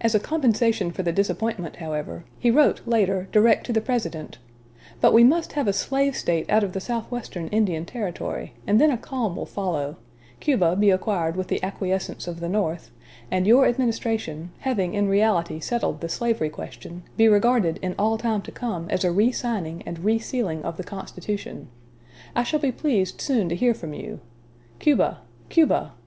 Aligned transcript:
As 0.00 0.14
a 0.14 0.20
compensation 0.20 0.90
for 0.90 1.02
the 1.02 1.12
disappointment, 1.12 1.76
however, 1.76 2.24
he 2.38 2.50
wrote 2.50 2.80
later 2.86 3.28
direct 3.30 3.66
to 3.66 3.74
the 3.74 3.82
President: 3.82 4.38
"But 5.02 5.12
we 5.12 5.22
must 5.22 5.52
have 5.52 5.68
a 5.68 5.72
slave 5.74 6.16
State 6.16 6.48
out 6.50 6.64
of 6.64 6.72
the 6.72 6.80
southwestern 6.80 7.48
Indian 7.48 7.84
Territory, 7.84 8.54
and 8.66 8.80
then 8.80 8.90
a 8.90 8.96
calm 8.96 9.36
will 9.36 9.44
follow; 9.44 9.98
Cuba 10.40 10.76
be 10.76 10.88
acquired 10.88 11.36
with 11.36 11.48
the 11.48 11.62
acquiescence 11.62 12.26
of 12.26 12.40
the 12.40 12.48
North; 12.48 12.90
and 13.30 13.46
your 13.46 13.66
administration, 13.66 14.50
having 14.60 14.94
in 14.94 15.08
reality 15.08 15.60
settled 15.60 16.00
the 16.00 16.08
slavery 16.08 16.48
question, 16.48 17.02
be 17.18 17.28
regarded 17.28 17.78
in 17.82 17.94
all 17.98 18.16
time 18.16 18.40
to 18.40 18.50
come 18.50 18.88
as 18.88 19.04
a 19.04 19.12
re 19.12 19.30
signing 19.30 19.82
and 19.84 19.98
re 20.06 20.18
sealing 20.18 20.62
of 20.62 20.78
the 20.78 20.84
Constitution.... 20.84 21.68
I 22.34 22.44
shall 22.44 22.60
be 22.60 22.72
pleased 22.72 23.20
soon 23.20 23.50
to 23.50 23.54
hear 23.54 23.74
from 23.74 23.92
you. 23.92 24.20
Cuba! 24.78 25.18
Cuba! 25.50 25.92